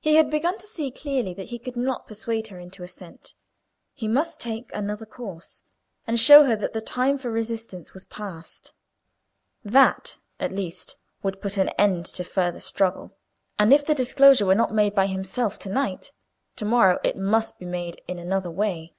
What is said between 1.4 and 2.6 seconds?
he could not persuade her